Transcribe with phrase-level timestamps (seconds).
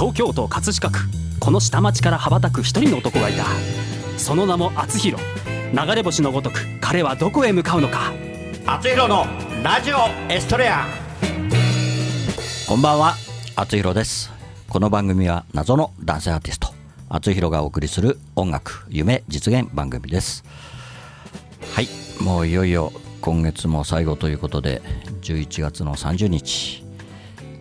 [0.00, 0.98] 東京都葛飾区。
[1.40, 3.44] この下町から羽ばたく一人の男がいた。
[4.16, 5.22] その名も厚弘。
[5.74, 8.10] 流れ星のごとく彼はどこへ向かうのか。
[8.64, 9.26] 厚弘の
[9.62, 9.98] ラジオ
[10.32, 10.86] エストレア。
[12.66, 13.14] こんばんは、
[13.56, 14.32] あつひろです。
[14.70, 16.68] この番組は謎の男性アーティスト、
[17.10, 20.44] あつひろがお送りする音楽、夢、実現番組です。
[21.74, 21.88] はい、
[22.22, 22.90] もういよいよ
[23.20, 24.80] 今月も最後ということで、
[25.20, 26.89] 11月の30日、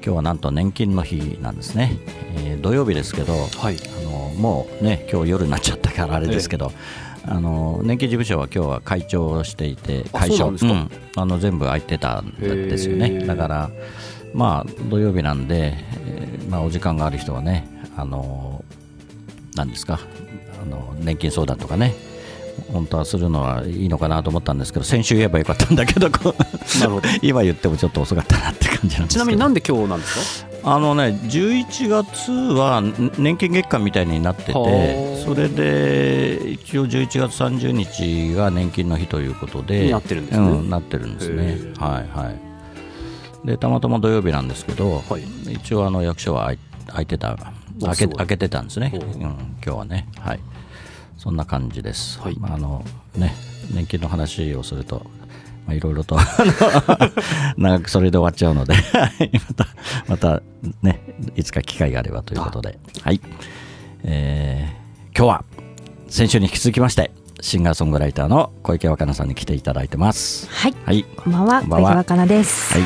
[0.03, 1.97] 今日はなんと年金の日なんですね。
[2.37, 3.77] えー土曜日ですけど、はい。
[3.77, 6.73] あのもうね、今日夜になっちゃったからあれですけど、
[7.25, 13.05] あの年金事務所は今日は会長をしていて、あ会長そうなんあの全部空いてたんですよね。
[13.07, 13.69] へーだから
[14.33, 18.63] まあ土曜日なんで、えーまあ、お時間がある人はね、あの
[19.55, 19.99] 何ですか
[20.61, 21.93] あの年金相談とかね
[22.71, 26.09] 本当はするのはいいのかなと思ったんですけど先週言えばよかったんだけど
[27.21, 30.49] 今言ってもちょっと遅かったなって感じなんですちなみになんで今日なんですか？
[30.75, 32.81] あのね11月は
[33.17, 34.65] 年金月間みたいになってては
[35.15, 35.25] あ。
[35.25, 40.47] それで一応11月30日が年金の日ということでになってるんですね。
[40.47, 41.57] うん、なってるんですね。
[41.77, 43.47] はいはい。
[43.47, 45.53] でたまたま土曜日なんですけど、はい。
[45.53, 46.51] 一応あの役所は
[46.87, 47.37] 空いてた
[47.81, 50.07] 開け開けてたんですね、うん、今日はね。
[50.19, 50.39] はい
[51.19, 52.37] そんな感じです、はい。
[52.39, 52.83] まああの
[53.15, 53.35] ね
[53.71, 55.05] 年金の話をすると
[55.67, 56.17] まあいろいろと
[57.57, 58.73] 長くそれで終わっちゃうので
[59.47, 59.67] また
[60.07, 60.41] また
[60.81, 61.01] ね
[61.35, 62.79] いつか機会があればということで。
[63.03, 63.21] はい、
[64.03, 64.79] えー
[65.19, 65.43] 今日は
[66.07, 70.47] 先週に引き続きましてシンガーソングライターの小池若菜さんに来ていただいてます。
[70.49, 71.03] はい、はい。
[71.03, 71.89] こんばんは、こんばんは。
[71.89, 72.73] 小池若菜です。
[72.73, 72.83] はい。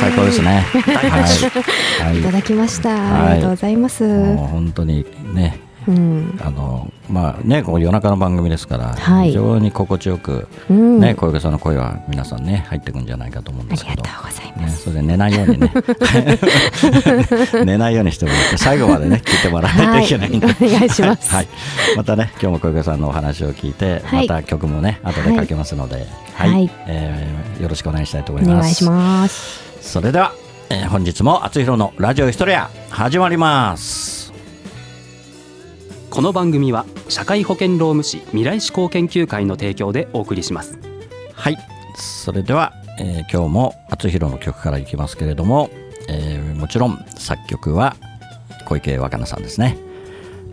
[0.00, 0.64] 最高ですね。
[0.86, 2.88] 大拍手はい、いただきました。
[2.88, 3.00] はい。
[3.00, 4.02] ありがとうございます。
[4.04, 9.28] もう本当にねうん、あのまあねこう夜中の番組ですから、はい。
[9.28, 14.02] 非常に心地よく、うん、ね小池さんの声は皆さんね入ってくんじゃないかと思うんあですけど。
[14.02, 14.82] りがとうございね、ます。
[14.82, 15.72] それで寝ないようにね。
[17.64, 20.56] 寝ないようにしてもらって最後までね聞いてもらわないといけないんで、はい。
[20.60, 21.34] お願いします。
[21.34, 21.48] はい、
[21.96, 24.28] またね今日も小池さんのお話を聞いて、はい。
[24.28, 26.50] また曲もね後でかけますので、はい。
[26.50, 26.70] はい。
[26.86, 28.60] えーよろしくお願いしたいと思おいます。
[28.62, 29.62] 願いします。
[29.80, 30.32] それでは、
[30.68, 34.15] えー本日も厚弘のラジオヒストレア始まります。
[36.16, 40.78] この番組は社会保険労務士未来志向研究会の提供でお送りします
[41.34, 41.58] はい、
[41.94, 45.68] それでは、えー今日も厚弘の曲からいきますけれども、
[46.08, 47.96] えーもちろん作曲は
[48.64, 49.76] 小池若菜さんですね。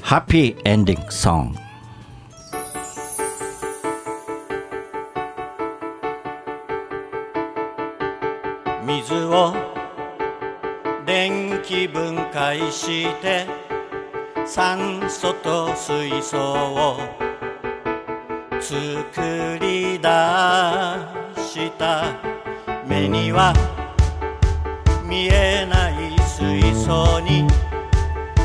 [0.01, 1.59] ハッピーエンディングソング。
[8.85, 9.53] 水を
[11.05, 13.72] 電気分解して
[14.45, 16.97] 酸素と水素を
[18.59, 20.07] 作り出
[21.41, 22.03] した
[22.85, 23.53] 目には
[25.03, 27.47] 見えない水素に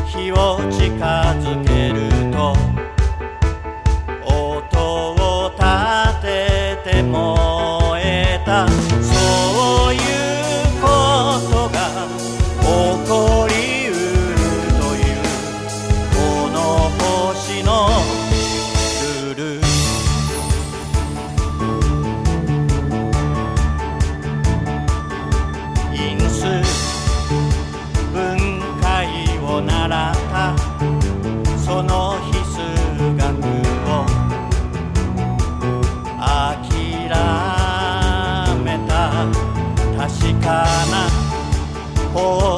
[0.06, 0.94] 火を近
[1.40, 2.17] づける。
[42.18, 42.57] 方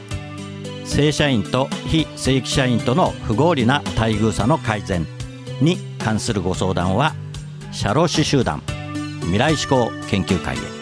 [0.91, 5.07] 正社員と非正規社員との不合理な待遇差の改善
[5.61, 7.13] に関するご相談は
[7.71, 8.61] 社労士集団
[9.21, 10.80] 未来志向研究会へ。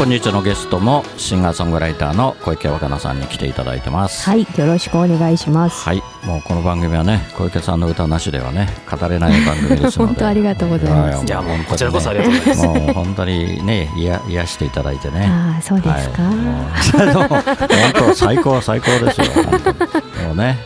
[0.00, 5.84] 本日のゲストもシンガーソングライターの小池若菜さんに来ていただいてますはい、よろしくお願いします。
[5.84, 10.08] はい、もうこの番組はね、小池さんの歌なしではね、語れない番組ですので。
[10.08, 15.26] 本当ありがとうございますやいやもう本当にねこちらこそありがとうございますもう本当にね、いや癒していただいてね。
[15.28, 16.22] ああ、そうですか？
[16.22, 19.26] はい、もう 本当最高最高ですよ。
[19.34, 20.58] 本当もうね。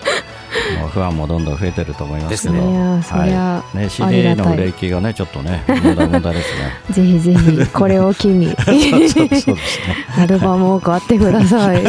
[0.95, 2.71] もう不安もどんどん増えてると思いますけど、ね。
[2.71, 2.75] い。
[2.75, 6.73] やそりゃはい、ね、あ CD の売れ行きがね、ちょっとね、無駄無駄ですね。
[6.91, 8.55] ぜひぜひ、これを機に。
[10.17, 11.83] アルバムを買ってください。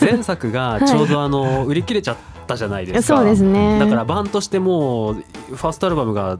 [0.00, 2.16] 前作がちょうどあの売り切れちゃっ
[2.46, 6.38] たじゃないですかそうですねだからバンとしてもうファーストアルバムがん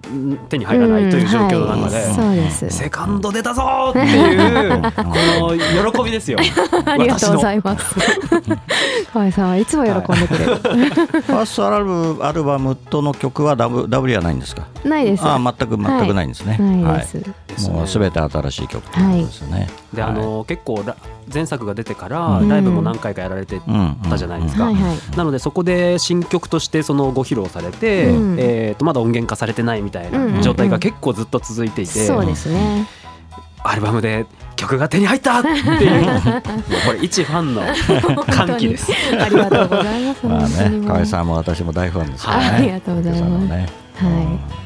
[0.49, 2.71] 手に入らないという状況の中で、うんはいそうです。
[2.71, 5.55] セカンド出たぞーっていうこ
[5.93, 6.39] の喜びですよ
[6.87, 7.95] ありがとうございいます。
[9.13, 10.57] 河合さんはいつも喜んでくれる。
[10.57, 14.67] ファーストアルバアルバムとの曲はダブダブリはないんですか？
[14.85, 15.25] ないです。
[15.25, 16.57] ああ、全く全くないんですね。
[16.59, 17.17] ないです。
[17.19, 17.77] はい。
[17.77, 19.69] もうすべて新しい曲ということですね。
[19.93, 20.97] であはいの結構ラ
[21.33, 23.61] 前作が出てからうんライブも何回かやられて
[24.09, 25.17] たじゃないですか、はいはい。
[25.17, 32.87] なのでそこで新曲としてそのご披露されて、うんえー、とまだ音源化されてないみたいな状態が結構ずっと続いていて、そうですね。
[33.65, 36.23] アルバムで曲が手に入ったっていうもう
[36.87, 37.63] これ一ファンの
[38.27, 38.93] 歓喜です。
[39.19, 40.27] ありがとうございます。
[40.27, 42.49] まあね、河合さんも私も大ファンですからね。
[42.49, 44.11] ありがとうございますねはう
[44.59, 44.62] ん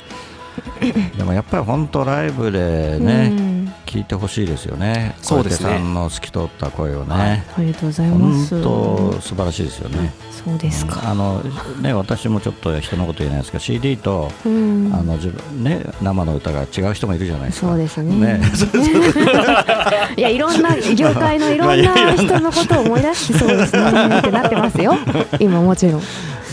[1.17, 3.05] でもやっぱり本当ライブでい。
[3.05, 3.56] ね、うん
[3.87, 5.14] 聞いてほしいですよね。
[5.23, 8.62] そうですねさんの透き通った声をね、はいありがとうございます。
[8.62, 10.12] 本当素晴らしいですよね。
[10.31, 11.08] そうですか。
[11.08, 11.40] あの
[11.81, 14.90] ね私もちょっと人のこと言えないですけど CD と、うん。
[14.93, 17.69] あの自分ね生の歌が違う人もいるじゃないですか。
[17.69, 18.41] そうですねね
[20.17, 24.96] いやいろんな業界のいろんな人のことを思い出してそうですね ってなってますよ。
[25.39, 26.03] 今もちろん。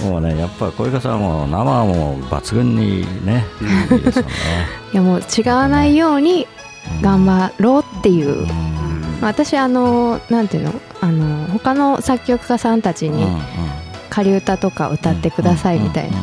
[0.01, 3.45] もうねやっぱり小池さんも生はもう抜群にね
[3.91, 4.31] いいですよね。
[4.93, 6.47] いやもう違わないように
[7.01, 8.41] 頑張ろうっていう。
[8.41, 8.47] うん。
[9.21, 10.73] 私あのなんていうの？
[11.01, 13.25] あの他の作曲家さんたちに
[14.09, 16.17] 仮歌とか歌ってくださいみたいな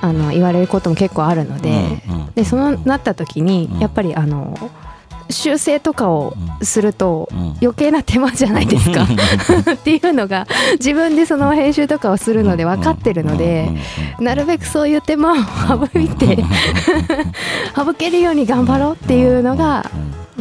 [0.00, 2.02] あの言われることも結構あるので
[2.34, 3.80] でそのなった時にうん。
[3.80, 4.58] やっぱりあの
[5.30, 7.28] 修正とかをすると
[7.60, 9.06] 余計な手間じゃないですか。
[9.72, 13.70] っていうのが自分でその編集とかをするので分かってるので
[14.18, 16.38] なるべくそういう手間を省いて
[17.74, 19.90] 省けるように頑張ろうっていうのが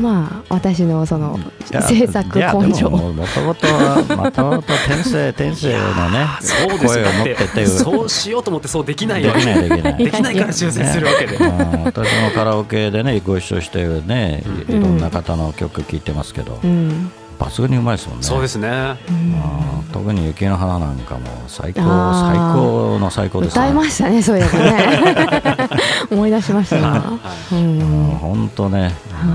[0.01, 1.39] まあ私のその
[1.87, 2.89] 制作根性。
[2.89, 9.97] もともとはもともと天性 天性のねそう声を持っててそうしようと思ってそうできないよできないできない。
[9.97, 14.81] できないから修正するわけで、うん私もカラオケでねご一緒してねいうん。
[14.81, 18.23] ろんな方の曲聴いてますけど、うん抜群にうまいですもんね。
[18.23, 18.69] そうですね。
[19.09, 19.83] うん。
[19.91, 23.63] 特に雪の花なんかも最高最高の最高ですね。
[23.63, 25.69] 歌いましたねそういえばね。
[26.11, 26.77] 思い出しました。
[26.77, 28.91] 今本当ね、はい。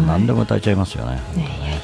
[0.06, 1.20] 何でも歌えちゃいますよね。
[1.34, 1.56] いやいや。
[1.66, 1.76] いや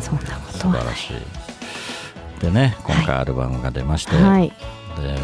[0.00, 0.26] そんなこ
[0.58, 2.40] とは素晴らしい。
[2.40, 4.52] でね今回アルバムが出まして、はい。
[4.98, 5.18] で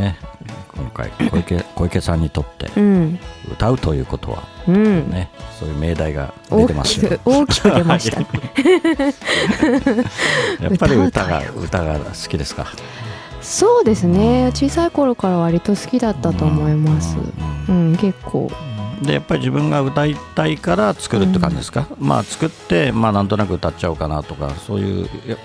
[0.00, 0.16] ね。
[0.76, 3.18] 今回小池 小池さんにとってうん。
[3.52, 7.18] 歌うということはうん、ねそういう命題が出大てますよ。
[7.24, 8.20] 大きく出ました。
[8.20, 8.26] ね
[10.60, 12.66] やっぱり歌が歌が好きですか？
[13.42, 14.50] そうですね。
[14.54, 17.16] 小さい頃から割と好きだったと思います。
[17.68, 18.50] うん、結構。
[19.02, 25.36] でやっぱり自分が歌いたいから作るって感じですか、まあ作ってまあなんとなく歌っちゃおうかなとかそういういや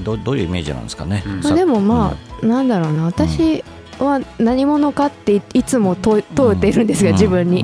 [0.00, 1.22] どどういうイメージなんですかね、
[1.54, 3.04] でもまあ、なんだろうな。
[3.04, 3.62] 私
[3.98, 7.62] は何者かっていいつも問うてるんですよ、自分に、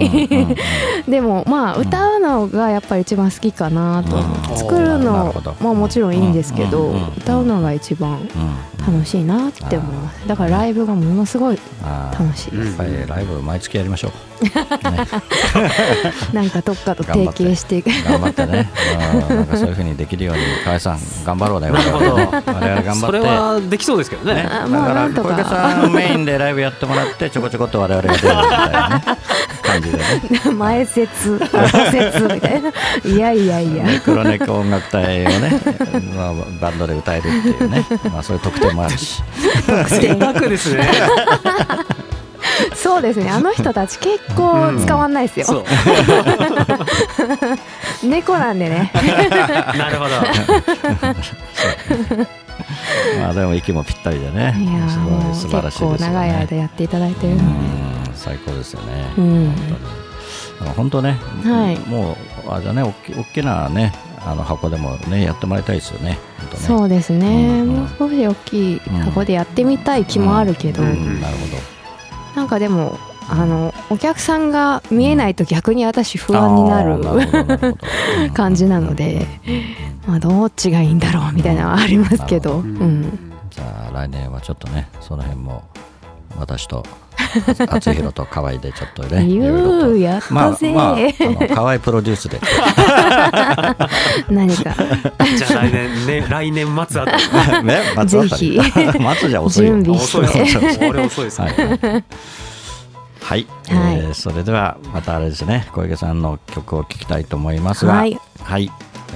[1.09, 4.17] でもまあ歌うのがやっぱり一番好きかなと
[4.57, 5.55] 作るのほど。
[5.61, 10.29] まあもちろんいいんですけど、歌うのが一番うん楽しいなって思います。
[10.29, 11.59] だからライブがものすごい
[12.13, 14.17] 楽しいです、ライブ毎月やりましょう、ね、
[16.33, 17.91] なんかどっかと提携していく。
[17.91, 18.71] 頑張ってね、
[19.13, 22.15] うんなんかそういうふうにできるように河合さん頑張ろうねなるほど。
[22.15, 22.95] 我々我々頑張って。
[23.07, 24.43] それはできそうですけどね。
[24.43, 29.05] だから小池さんメインでライブやってもらってちょこちょこっと我々が出るみたいなね
[29.63, 30.05] 感じでね。
[30.57, 31.47] 前説 後
[31.91, 32.73] 説みたいな。
[33.05, 33.85] いやいやいや。
[33.85, 35.61] ね黒猫音楽隊をね、
[36.15, 39.23] まあ、バンドで歌えるっていうね、まあ、そういう特典もあるし。
[39.89, 40.89] 贅沢 ですね
[42.85, 43.31] そうですね。
[43.31, 45.65] あの人たち結構使わんないですよ、そう。
[48.07, 48.93] 猫なんでね。
[49.79, 50.11] なるほど。
[53.21, 54.55] まあでも息もぴったりでね。
[54.59, 57.45] いやすごい素晴ら結しいですよ構長い間ねやっていただいてるので。
[57.45, 57.55] うん
[58.15, 59.55] 最高ですよね、うん。
[60.77, 61.79] 本当ね、はい。
[61.89, 63.93] もうあれだね大き大きなね
[64.25, 66.11] あの箱でもねやってもらいたいですよね。
[66.11, 66.19] ね。
[66.55, 71.75] そうですね、うんもう少し大きい箱でやってみたい気もあるけど、うんなるほど
[72.35, 72.99] なんかでも
[73.29, 77.01] あのお客さんが見えないと逆に私不安になる
[78.35, 79.27] 感じなので、
[80.07, 85.63] まあ、どっちがいいんだろうみたいなのはありますけど、ううんん、じゃあ来年はちょっとねその辺も
[86.39, 86.85] 私と
[87.69, 89.91] 厚弘と河合でちょっとね いろいろ言と。
[89.93, 92.41] うやっまあたぜ、まあ河合プロデュースで。
[94.31, 94.75] 何か。
[95.37, 97.17] じゃあ来年ね 来年末あた
[97.61, 97.65] り。
[97.65, 98.63] ね松あたりぜ
[98.93, 99.73] ひ松じゃ遅いよ。
[99.75, 100.25] 準備遅い
[101.07, 101.49] 遅いですね。
[101.51, 102.05] はい、
[103.21, 103.47] はい。
[103.69, 103.97] はい。
[103.97, 105.67] えーそれではまたあれですね。
[105.73, 107.95] 小池さんの曲を聴きたいと思いますが。
[107.95, 108.71] はい、はい。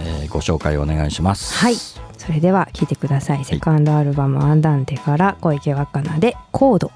[0.05, 1.55] えーご紹介お願いします。
[1.57, 1.77] はい。
[2.19, 6.91] それでは聴いてください、セカンドアルバム「アンダンテ」から小池若菜で「コード」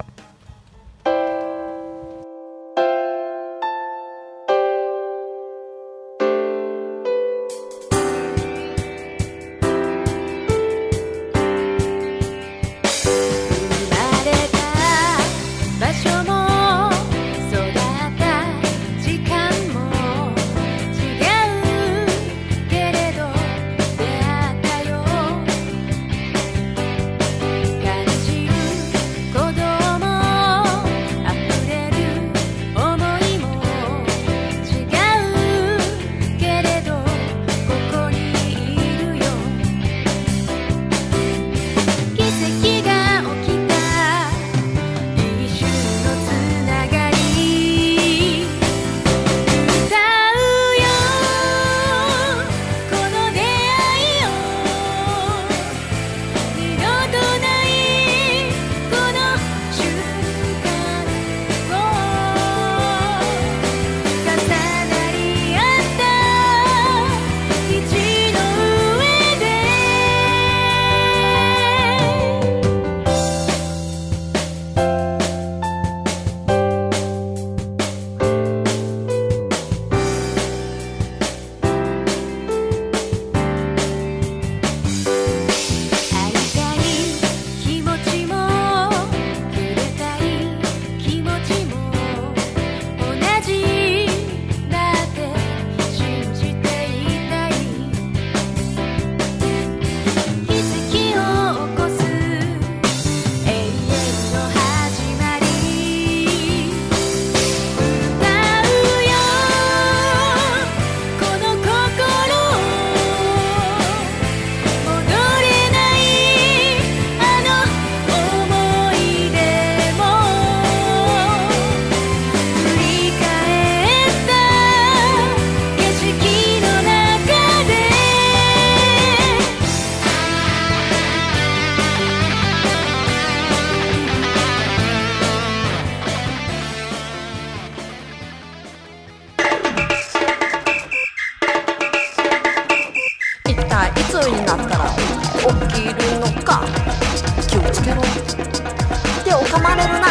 [149.32, 150.06] におまれるな。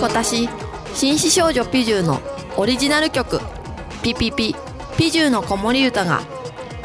[0.00, 0.48] 私
[0.94, 2.20] 紳士少女ピジューの
[2.56, 3.40] オリジナル曲
[4.02, 4.56] 「ピピピ
[4.96, 6.20] ピジューの子守唄が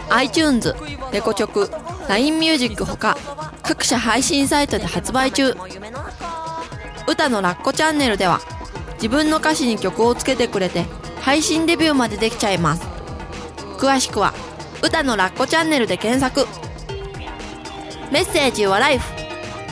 [0.09, 0.75] iTunes
[1.11, 1.71] レコチョク
[2.07, 3.17] LINE ミュージックほか
[3.63, 5.55] 各社配信サイトで発売中。
[7.07, 8.41] 歌のラッコチャンネルでは
[8.95, 10.85] 自分の歌詞に曲をつけてくれて
[11.19, 12.83] 配信デビューまでできちゃいます。
[13.77, 14.33] 詳しくは
[14.83, 16.47] 歌のラッコチャンネルで検索。
[18.11, 19.20] メッセージはライフ。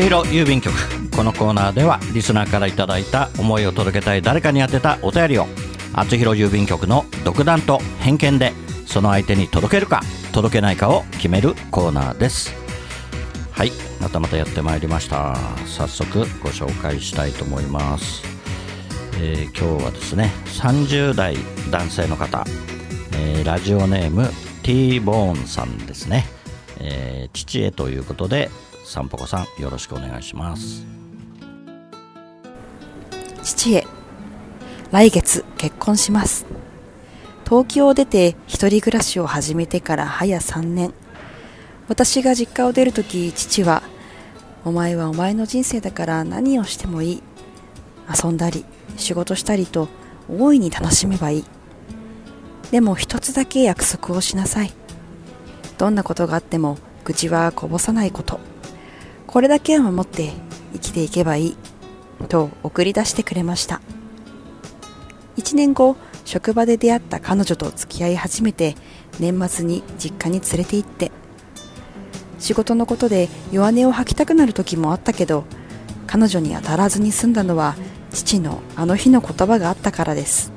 [0.00, 0.74] 弘郵便局
[1.14, 5.46] このコーナーではリスナーからいただいた思いを届けたい誰かに宛てたお便りを
[5.92, 8.52] 厚弘郵便局の独断と偏見で
[8.86, 12.52] その相手に届けるか届けないかを決めるコーナーです。
[13.52, 13.70] はい
[14.00, 15.36] またまたやってまいりました。
[15.66, 18.22] 早速ご紹介したいと思います、
[19.20, 21.36] えー今日はですね30代
[21.70, 22.44] 男性の方、
[23.12, 24.28] えーラジオネーム
[24.62, 26.26] T ボーンさんですね、
[26.80, 28.50] えー父へということで
[28.94, 30.86] さんぽこさんよろしくお願いします。
[33.42, 33.84] 父へ
[34.92, 36.46] 来月結婚します。
[37.44, 40.94] 東京を出て一人暮らしを始めてから早3年。
[41.88, 43.82] 私が実家を出るとき父は
[44.64, 47.22] お前はお前の人生だから何をしてもいい。
[48.24, 48.64] 遊んだり
[48.96, 49.88] 仕事したりと
[50.30, 51.44] 大いに楽しめばいい。
[52.70, 54.72] でも一つだけ約束をしなさい。
[55.78, 58.53] どんなことがあっても愚痴はこぼさないこと。
[59.26, 60.32] これだけは守って
[60.72, 61.56] 生きていけばいい
[62.28, 63.80] と送り出してくれました。
[65.36, 68.76] 1年後職場で出会った彼女と付き合い始めて
[69.18, 71.10] 年末に実家に連れて行って。
[72.38, 75.44] 仕事のことで弱音を吐きたくなる時もあったけど
[76.06, 77.74] 彼女に当たらずに済んだのは
[78.10, 80.52] 父のあの日の言葉があったからです。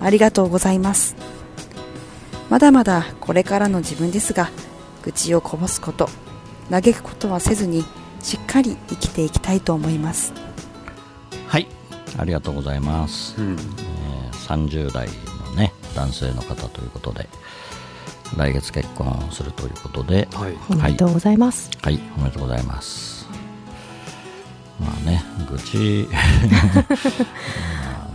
[0.00, 1.16] ありがとうございます。
[2.50, 4.50] まだまだこれからの自分ですが
[5.02, 6.08] 愚痴をこぼすこと
[6.70, 7.84] 嘆くことはせずに
[8.22, 10.32] しっかり生きていきたいと思います。
[11.46, 11.66] はい。
[12.18, 13.52] ありがとうございます、うん。
[13.52, 14.08] えー
[14.48, 15.08] 30代
[15.46, 17.28] のね男性の方ということで
[18.36, 20.28] 来月結婚するということで。
[20.32, 20.54] はい。
[20.70, 23.26] おめでとうございます、はい、おめでとうございます。
[24.80, 26.18] まあね、愚痴、 ま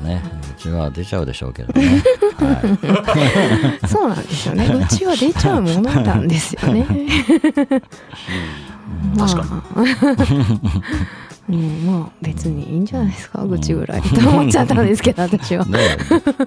[0.02, 0.22] あね、
[0.56, 2.02] 愚痴は出ちゃうでしょうけどね。
[2.38, 4.68] は そうなんですよね。
[4.68, 6.88] うちは出ちゃうものなんですよね
[9.16, 9.28] まあ。
[9.28, 9.48] 確
[11.50, 15.66] うん、まあ別にいいんじゃないですか愚痴ぐらいと思っちゃったんですけど私は。
[15.66, 15.72] い。
[15.72, 15.80] ね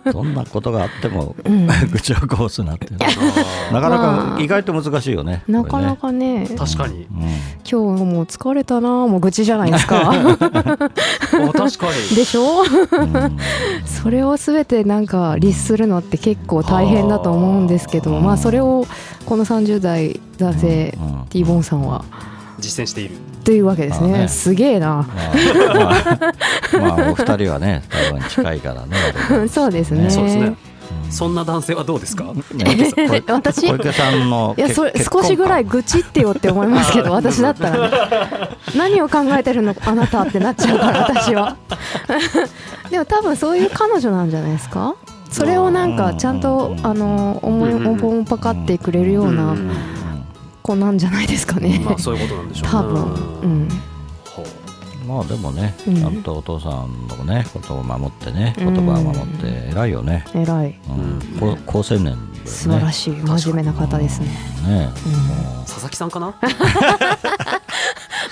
[0.07, 0.11] え。
[0.13, 1.67] どんなことがあっても、ん。
[1.91, 2.99] 愚痴をこぼすなっていう。
[2.99, 4.37] のはなかなまあ。
[4.37, 5.43] か意外と難しいよね。
[5.49, 7.41] なかなこかね確かにれね。
[7.71, 10.11] 今日もう疲れたなもう愚痴じゃないですか。
[10.11, 12.17] お 確かに。
[12.17, 12.63] でしょ？
[12.63, 13.17] うん。
[13.17, 13.37] うん
[13.85, 18.87] それを全てなんか律するのって結構大変だと思うんですけどまあそれを
[19.27, 21.27] この30代男性うん。
[21.29, 22.05] T ボーンさんは。
[22.59, 24.19] 実践しているというわけですまあね。
[24.19, 24.89] ねすげえな。
[24.97, 25.07] まあ、
[26.73, 28.97] まあ、まあお二人はね、多分近いからね。
[29.49, 30.11] そうですね。
[30.11, 30.57] そうですね。
[31.11, 32.25] そんな男性はどうですか？
[33.29, 33.69] 私？
[33.69, 37.97] 小池さんのいやそれ結少しぐらい結愚痴ってよって思いますけど私だったらね。
[38.77, 41.57] 何を考えてるのあなたってなっちゃうから私は。
[42.91, 44.97] でも多分そういう彼女なんじゃないですか？
[45.31, 47.79] それをなんかちゃんとあの思いうん。
[47.79, 49.71] うんおんぽんぱかってくれるよううなん
[50.67, 51.81] 子なんじゃないですかね。
[51.85, 52.71] まあそういうことなんでしょうね。
[52.71, 53.41] 多分。
[53.43, 53.69] うん。
[55.07, 55.97] まあでもね、うん。
[55.97, 58.75] ちゃんとお父さんのねことを守ってね、うん。
[58.75, 60.25] 言葉を守って偉いよね。
[60.35, 60.81] 偉い。
[60.89, 62.17] うん、こ高青年。
[62.45, 64.27] 素晴らしい真面目な方ですね。
[64.67, 64.91] ね。
[65.67, 66.35] 佐々木さんかな？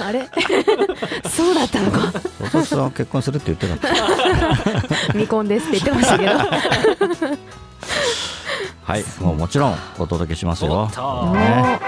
[0.01, 0.29] あれ？
[1.31, 2.13] そうだったのか。
[2.41, 4.87] お父さんは結婚するって言ってなかった。
[5.15, 6.33] 未婚ですって言ってましたけど
[8.85, 10.87] はい、もうもちろんお届けしますよ。
[10.87, 10.93] ね。
[10.95, 11.81] あ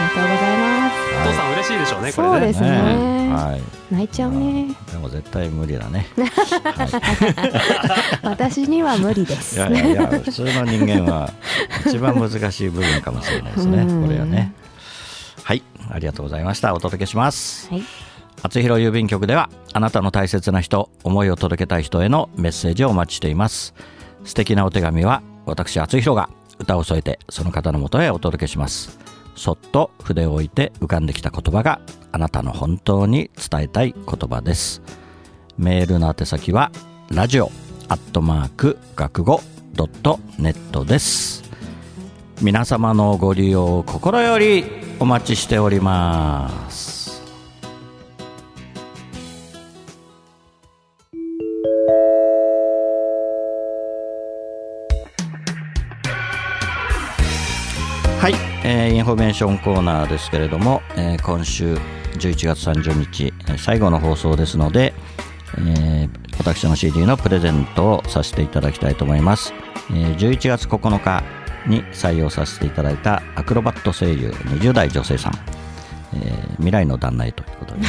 [0.00, 0.96] りがとうございます。
[1.20, 2.32] お父さん嬉しいでしょうねこれね。
[2.32, 3.28] そうですね。
[3.28, 3.60] はい。
[3.92, 4.74] 泣いちゃうね。
[4.90, 6.06] でも絶対無理だね。
[8.24, 9.56] 私には無理です。
[9.56, 11.30] いやいやいや、普通の人間は
[11.86, 13.82] 一番難しい部分かもしれないですね。
[13.82, 14.02] うん。
[14.06, 14.54] これはね。
[15.44, 16.72] はい、ありがとうございました。
[16.72, 17.68] お届けします。
[17.70, 17.82] はい。
[18.42, 23.74] 厚弘郵便局ではあなたの大切な人思いを届けたい人へのメッセージをお待ちしています。
[24.24, 28.98] 素敵なお手紙は私厚弘が歌を添えてその方のもとへお届けします。
[29.36, 31.80] そっと筆を置いて浮かんできた言葉が
[32.10, 34.82] あなたの本当に伝えたい言葉です。
[35.56, 36.72] メールの宛先は
[37.10, 37.50] ラジオ
[37.88, 39.40] アットマーク学語
[39.72, 41.44] ドットネットです。
[42.42, 44.64] 皆様のご利用を心より
[45.00, 46.97] お待ちしております。
[58.20, 61.74] はい、えーインフォメーションコーナーですけれども、えー今週
[62.18, 64.94] 11月30日えー最後の放送ですので、
[65.58, 69.52] えー私の CD のプレゼントをさせていただきたいと思います、
[69.90, 71.22] えー11月9日
[71.66, 75.32] に採用させていただいたアクロバット声優20代女性さん、
[76.14, 77.88] えー未来の旦那へということでね、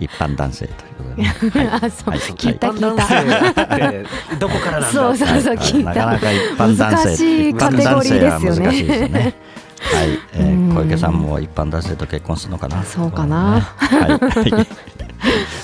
[0.00, 1.68] 一般男性ということでね、はい。
[1.86, 2.18] あそう、はい。
[2.18, 5.90] 聞いた聞い男性ってどこからなんだそうそうそう聞いた。
[5.90, 7.04] なかなか一般男性。
[7.06, 8.18] 難しいカテゴリーですよね。
[8.18, 9.34] 一般男性は難しいですよね
[9.80, 10.74] はい、えーうん。
[10.74, 12.82] 小池さんも一般男性と結婚するのかな？
[12.84, 13.60] そうかな。
[13.60, 14.10] はい、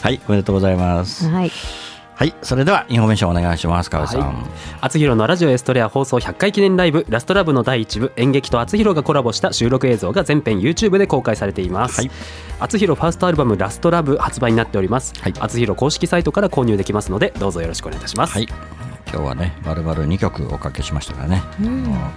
[0.02, 1.28] はい、おめでとうございます。
[1.28, 1.52] はい。
[2.14, 2.34] はい。
[2.40, 4.34] それではインフォメーションお願いします川合さん、はい。
[4.80, 12.10] 厚弘のラジオエストレア放送100回記念ライブラストラブの第1部演劇と厚弘がコラボした収録映像が全編 YouTube で公開されています、はい。
[12.58, 15.34] 厚弘ファーストアルバムラストラブ発売になっております、はい。
[15.38, 18.48] 厚弘公式サイトから購入できますのでどうぞよろしくお願いいたします、はい、
[19.12, 21.42] 今日はね、まるまる2曲おかけしましたからね。
[21.44, 22.10] あの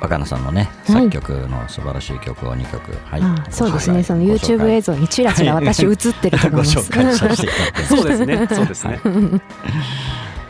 [0.00, 1.02] 若菜さんのね、はい。
[1.04, 3.20] 作曲の素晴らしい曲を2曲、はい。
[3.22, 4.02] あそうですね。
[4.02, 7.96] その YouTube 映像像にちらちら私映ってると思ごいます紹介させていただきます。
[7.96, 8.48] そうですね。
[8.50, 9.00] そうですね。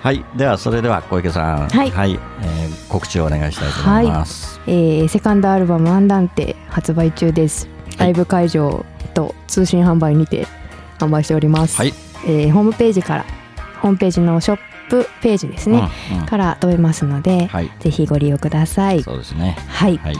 [0.00, 2.18] はい、ではそれでは小池さん、はい。
[2.42, 4.60] えー告知をお願いしたいと思います。
[4.66, 7.68] えーセカンドアルバム「アンダンテ」発売中です。
[7.98, 10.46] ライブ会場と通信販売にて
[10.98, 11.92] 販売しております、はい、
[12.26, 13.24] えーホームページから
[13.82, 14.58] ホームページのショッ
[14.88, 16.26] プページですね、うんうん。
[16.26, 19.02] から飛べますので、はい、ぜひご利用ください。
[19.02, 19.56] そうですね。
[19.68, 19.98] はい。
[19.98, 20.16] はい、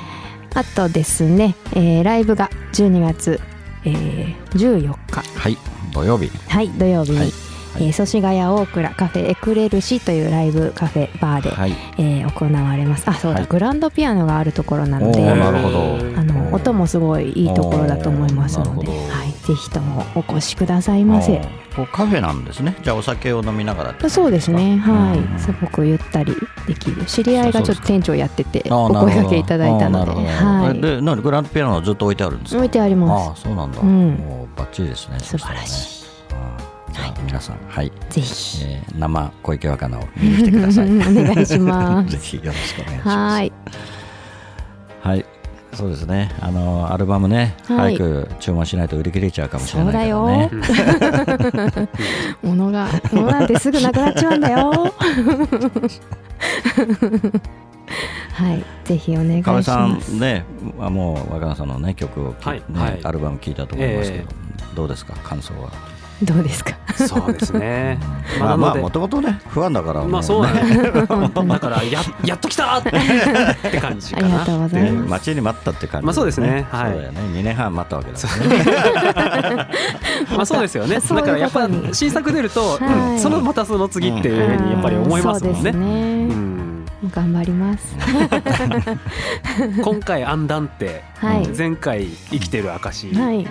[0.54, 3.40] あとですね、えーライブが12月、
[3.84, 5.22] えー14日。
[5.38, 5.56] はい、
[5.92, 6.30] 土曜日。
[6.48, 7.32] はい土曜日に、はい。
[7.76, 13.04] えー祖師ヶ谷大倉カフェエクレルシというライブカフェバーで、はい、えー行われます。
[13.08, 13.48] あそうだ、はい。
[13.48, 15.96] グランドピアノがあるところなのでなるほど。
[16.16, 21.40] あの音もすごいいいところだと思いますので、はい、ぜひともお越しくださいませ
[21.78, 22.76] こうカフェなんですね。
[22.82, 24.10] じゃあお酒を飲みながら。
[24.10, 26.34] そうですねはい、うんすごくゆったり
[26.66, 32.58] できる知り合いがちょっと店長やっててお声掛けいただいたのではいえで、グランドピアノはずっと置いてあるんですか？
[32.58, 33.80] 置いてありあまあ、そうなんだ。
[33.80, 35.18] うんもうバッチリですね。
[35.20, 36.56] す素晴らしいそしたらね。
[36.58, 40.86] あーじゃあ皆さん、はい、ぜひえー生小池若菜を見に来てください。
[40.90, 43.08] お願いします ぜひよろしくお願いします。
[43.08, 43.52] はい
[45.00, 45.24] はい。
[45.74, 46.30] そうですね。
[46.40, 47.96] あのアルバムね、はい。
[47.96, 50.26] 早く注文しないと売り切れちゃうかもしれないからよ。
[50.26, 50.50] ね。
[52.42, 54.92] 物が物なんてすぐなくなっちゃうんだよ。
[58.32, 58.64] はい。
[58.84, 60.12] ぜひお願いします。
[60.12, 60.44] んね、
[60.80, 64.26] あもう若菜さんのね曲をき、はいねはいアルバム聞いたと思いますけど、え。
[64.74, 65.14] どうですか？
[65.22, 65.70] 感想は。
[66.22, 66.74] どうですか？
[66.96, 67.98] そうですね。
[68.40, 70.90] まあまあもともとね不安だからまあそうだね。
[71.48, 72.90] だからややっと来たって
[73.80, 74.26] 感じかな。
[74.26, 75.10] ありがとうございでます。
[75.10, 76.66] 待ちに待ったって感じ、まあそうですね。
[76.72, 76.92] はい。
[76.92, 77.20] そうだよね。
[77.34, 78.28] 2年半待ったわけだか
[79.48, 79.68] らね。
[80.36, 80.98] まあそうですよね。
[80.98, 82.78] だからやっぱ新作出ると、
[83.18, 85.72] そのまたその次っていうふうにやっぱり思いますもんね
[87.08, 87.96] 頑張ります。
[89.82, 91.48] 今回「アンダン」ってはい。
[91.48, 93.46] 前回生きてる証、はい。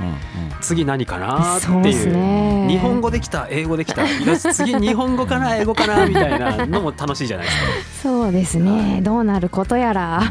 [0.61, 2.67] 次何かなってそうですいうね。
[2.69, 4.03] 日本語できた英語できた。
[4.03, 7.63] よし次日本語かな英語かなみたいなのも楽しいじゃないですか。
[8.03, 9.01] そうですね。
[9.01, 10.23] どうなることやら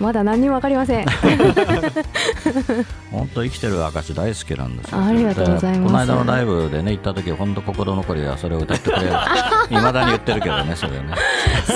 [0.00, 1.06] まだ何にもわかりません。
[3.10, 5.02] 本当生きてる証大好きなんですよ。
[5.02, 5.80] ありがとうございます。
[5.80, 9.10] でこの間のライブでね行った時本当心残りはそれを歌ってくれい
[9.80, 11.14] ま だに言ってるけどねそれね。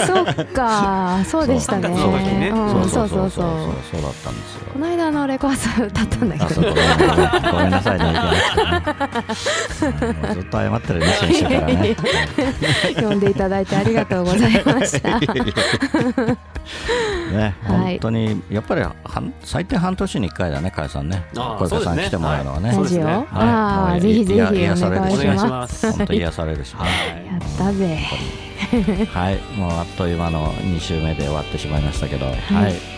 [0.07, 1.89] そっかそうでしたね。
[1.97, 8.05] そうねうんそうそうそうそそそうそうだったんですよこの間のレコード歌ったんだけどごめんなさいね
[10.35, 11.97] ずっと謝ってるね先週からね
[12.97, 15.19] 呼んでいただいてありがとうございました
[17.33, 18.83] ね、はい本当にやっぱり
[19.43, 26.79] 最低半年に1回だね、かやさんね、小池さん来てもらうのはね、ラジオああぜひぜひお願いします本当癒されるし、や
[27.39, 27.99] ったぜ
[29.13, 32.37] はい、もうあっという間の2週目で終わってしまいましたけど、はい、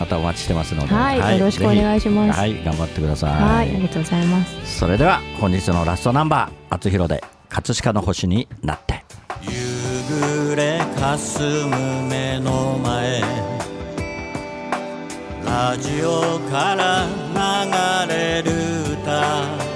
[0.00, 2.38] またお待ちしてますので、はいよろしくお願いします。
[2.38, 3.30] はい、頑張ってください。
[3.32, 4.78] はいありがとうございます。
[4.78, 9.04] それでは本日のラストナンバー、あつひろで葛飾の星になって。
[9.42, 9.50] 夕
[10.52, 13.22] 暮れかすむ目の前。
[15.44, 17.06] ラジオから
[18.06, 18.50] 流れる
[19.02, 19.68] 歌。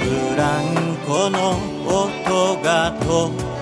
[0.00, 1.52] ブランコの
[1.86, 3.51] 音が止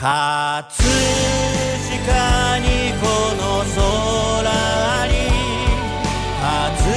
[0.00, 0.64] 葛飾
[2.58, 3.04] にこ
[3.36, 5.12] の空あり
[6.40, 6.88] 葛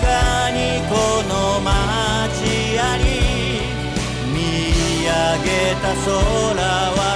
[0.00, 0.92] 飾にこ
[1.28, 1.68] の街
[2.80, 3.04] あり
[4.32, 5.12] 見上
[5.44, 6.08] げた空
[6.96, 7.11] は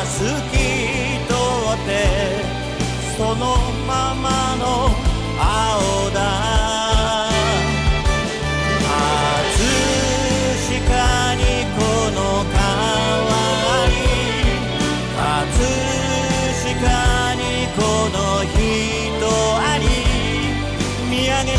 [21.47, 21.59] げた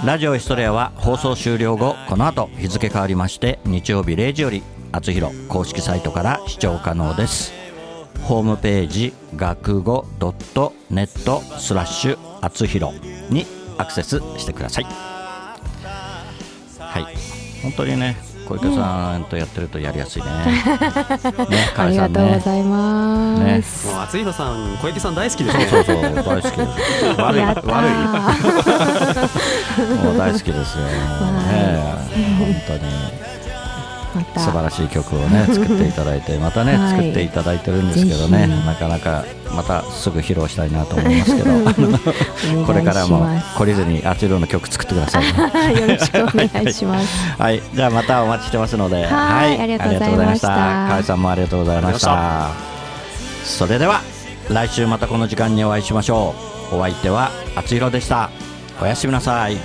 [0.04, 7.52] ラジオヒストレアは放送終了後この後日付変わりまして日曜日0時よりあつひろ公式サイトから視聴可能です。
[8.22, 11.08] ホームページ学語 .net
[11.58, 12.92] スラッシュあつひろ
[13.30, 13.46] に
[13.78, 14.84] アクセスしてください。
[16.78, 17.04] はい。
[17.62, 18.16] 本当にね
[18.48, 20.28] 小池さんとやってるとやりやすいね。
[20.28, 20.34] ね
[21.76, 23.86] ありがとうございます。
[23.88, 26.14] もう厚弘さん小池さん大好きですねそうそうそう。
[26.14, 27.04] 大好きです。
[27.20, 27.40] 悪い。
[27.42, 27.90] 悪い。
[30.04, 30.92] もう大好きですよ、 ね
[31.52, 31.96] え、
[32.38, 33.25] 本当に
[34.16, 34.40] また。
[34.40, 36.90] 素晴らしい曲をね 作っていただいてまたね、はい。
[36.90, 39.24] 作っていただいてるんですけどねなかなか
[39.54, 41.50] またすぐ披露したいなと思いますけど
[42.66, 43.26] これからも
[43.56, 45.80] 懲りずにあちろの曲作ってくださいね。
[45.80, 47.08] よろしくお願いします。
[47.38, 47.62] はい。
[47.74, 49.06] じゃあまたお待ちしてますので。
[49.06, 50.48] はいありがとうございました。
[50.48, 52.10] 河合さんもありがとうございました。
[52.12, 52.50] あ
[53.44, 54.00] それでは
[54.50, 56.34] 来週またこの時間にお会いしましょ
[56.72, 56.76] う。
[56.76, 58.30] お相手はあつひろでした。
[58.80, 59.56] おやすみなさい。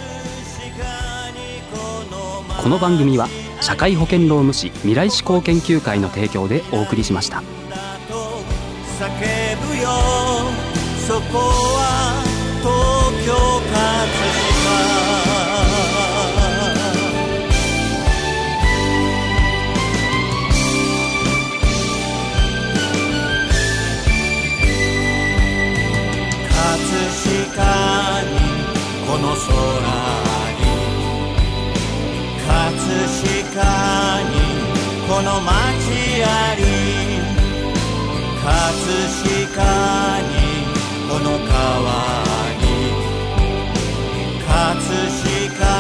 [2.62, 3.28] この番組は
[3.62, 7.44] 社会保険労務士未来志向研究会の提供でお送りしました。
[9.00, 9.04] 叫
[9.68, 9.88] ぶよ
[11.08, 12.24] そこは
[12.60, 12.72] 東
[13.26, 13.32] 京
[13.72, 14.42] 葛飾
[26.50, 26.60] 葛
[27.56, 28.30] 飾に
[29.08, 30.31] この空。
[32.92, 33.24] つし
[33.56, 34.36] かに
[35.08, 35.50] この街
[36.26, 36.62] あり
[38.44, 38.52] 葛
[39.24, 39.64] 飾
[40.28, 40.34] に
[41.08, 41.54] この川
[41.88, 42.28] あ
[42.60, 42.64] り
[44.46, 44.50] 葛
[45.08, 45.72] 飾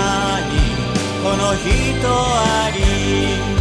[0.48, 0.54] に
[1.22, 1.68] この人
[2.08, 3.61] あり。